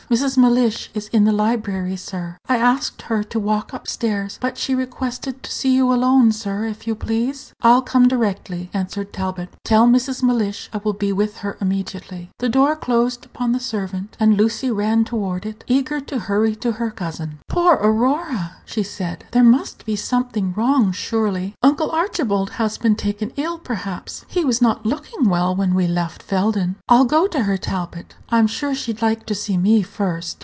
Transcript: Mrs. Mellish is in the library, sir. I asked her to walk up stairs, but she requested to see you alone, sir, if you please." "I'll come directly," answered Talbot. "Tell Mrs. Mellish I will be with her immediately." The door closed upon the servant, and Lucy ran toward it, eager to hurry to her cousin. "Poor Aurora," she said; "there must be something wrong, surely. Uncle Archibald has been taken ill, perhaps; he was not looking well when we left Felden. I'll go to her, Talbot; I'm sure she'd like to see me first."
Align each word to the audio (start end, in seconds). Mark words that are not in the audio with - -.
Mrs. 0.09 0.37
Mellish 0.37 0.89
is 0.93 1.07
in 1.13 1.23
the 1.23 1.31
library, 1.31 1.95
sir. 1.95 2.35
I 2.49 2.57
asked 2.57 3.03
her 3.03 3.23
to 3.23 3.39
walk 3.39 3.73
up 3.73 3.87
stairs, 3.87 4.37
but 4.41 4.57
she 4.57 4.75
requested 4.75 5.41
to 5.41 5.49
see 5.49 5.73
you 5.73 5.93
alone, 5.93 6.33
sir, 6.33 6.65
if 6.65 6.85
you 6.85 6.95
please." 6.95 7.53
"I'll 7.61 7.81
come 7.81 8.09
directly," 8.09 8.69
answered 8.73 9.13
Talbot. 9.13 9.55
"Tell 9.63 9.87
Mrs. 9.87 10.21
Mellish 10.21 10.69
I 10.73 10.81
will 10.83 10.91
be 10.91 11.13
with 11.13 11.37
her 11.37 11.55
immediately." 11.61 12.29
The 12.39 12.49
door 12.49 12.75
closed 12.75 13.23
upon 13.23 13.53
the 13.53 13.59
servant, 13.61 14.17
and 14.19 14.35
Lucy 14.35 14.69
ran 14.69 15.05
toward 15.05 15.45
it, 15.45 15.63
eager 15.65 16.01
to 16.01 16.19
hurry 16.19 16.57
to 16.57 16.73
her 16.73 16.91
cousin. 16.91 17.39
"Poor 17.47 17.75
Aurora," 17.75 18.57
she 18.65 18.83
said; 18.83 19.23
"there 19.31 19.45
must 19.45 19.85
be 19.85 19.95
something 19.95 20.51
wrong, 20.57 20.91
surely. 20.91 21.55
Uncle 21.63 21.89
Archibald 21.89 22.49
has 22.59 22.77
been 22.77 22.95
taken 22.97 23.31
ill, 23.37 23.57
perhaps; 23.57 24.25
he 24.27 24.43
was 24.43 24.61
not 24.61 24.85
looking 24.85 25.29
well 25.29 25.55
when 25.55 25.73
we 25.73 25.87
left 25.87 26.21
Felden. 26.21 26.75
I'll 26.89 27.05
go 27.05 27.27
to 27.27 27.43
her, 27.43 27.55
Talbot; 27.55 28.15
I'm 28.27 28.47
sure 28.47 28.75
she'd 28.75 29.01
like 29.01 29.25
to 29.27 29.35
see 29.35 29.55
me 29.57 29.81
first." 29.81 30.01